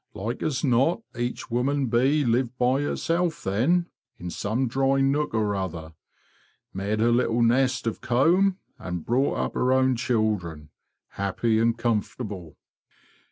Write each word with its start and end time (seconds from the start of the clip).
Like 0.15 0.41
as 0.41 0.63
not 0.63 1.03
each 1.15 1.51
woman 1.51 1.85
bee 1.85 2.25
lived 2.25 2.57
by 2.57 2.81
herself 2.81 3.43
then, 3.43 3.85
in 4.17 4.31
some 4.31 4.67
dry 4.67 4.99
nook 4.99 5.35
or 5.35 5.55
other; 5.55 5.93
made 6.73 6.99
her 6.99 7.11
little 7.11 7.43
nest 7.43 7.85
of 7.85 8.01
comb, 8.01 8.57
and 8.79 9.05
brought 9.05 9.35
up 9.37 9.53
her 9.53 9.71
own 9.71 9.95
children, 9.95 10.71
happy 11.09 11.59
and 11.59 11.77
comfortable. 11.77 12.57